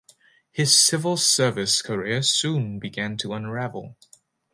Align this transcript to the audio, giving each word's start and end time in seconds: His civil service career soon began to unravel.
His 0.51 0.79
civil 0.83 1.15
service 1.15 1.83
career 1.83 2.23
soon 2.23 2.79
began 2.79 3.17
to 3.17 3.33
unravel. 3.35 3.97